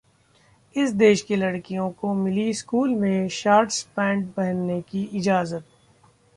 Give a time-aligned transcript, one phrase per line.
[0.75, 5.65] इस देश की लड़कियों को मिली स्कूल में शार्ट्स, पैंट पहनने की इजाजत